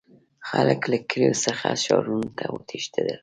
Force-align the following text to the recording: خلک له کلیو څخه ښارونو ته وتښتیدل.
خلک 0.49 0.81
له 0.91 0.97
کلیو 1.09 1.41
څخه 1.45 1.67
ښارونو 1.83 2.29
ته 2.37 2.45
وتښتیدل. 2.53 3.17